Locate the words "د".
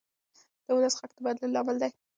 0.65-0.67, 1.15-1.19